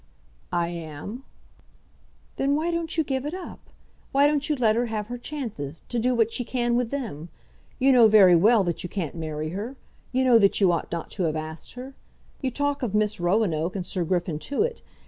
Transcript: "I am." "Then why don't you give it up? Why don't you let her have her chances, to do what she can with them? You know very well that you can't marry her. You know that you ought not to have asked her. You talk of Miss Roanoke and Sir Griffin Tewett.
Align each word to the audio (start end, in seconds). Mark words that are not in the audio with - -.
"I 0.51 0.69
am." 0.69 1.25
"Then 2.37 2.55
why 2.55 2.71
don't 2.71 2.97
you 2.97 3.03
give 3.03 3.23
it 3.23 3.35
up? 3.35 3.59
Why 4.11 4.25
don't 4.25 4.49
you 4.49 4.55
let 4.55 4.75
her 4.75 4.87
have 4.87 5.09
her 5.09 5.17
chances, 5.19 5.83
to 5.89 5.99
do 5.99 6.15
what 6.15 6.33
she 6.33 6.43
can 6.43 6.75
with 6.75 6.89
them? 6.89 7.29
You 7.77 7.91
know 7.91 8.07
very 8.07 8.35
well 8.35 8.63
that 8.63 8.81
you 8.81 8.89
can't 8.89 9.13
marry 9.13 9.49
her. 9.49 9.75
You 10.11 10.23
know 10.23 10.39
that 10.39 10.59
you 10.59 10.71
ought 10.71 10.91
not 10.91 11.11
to 11.11 11.25
have 11.25 11.35
asked 11.35 11.73
her. 11.73 11.93
You 12.41 12.49
talk 12.49 12.81
of 12.81 12.95
Miss 12.95 13.19
Roanoke 13.19 13.75
and 13.75 13.85
Sir 13.85 14.03
Griffin 14.03 14.39
Tewett. 14.39 14.81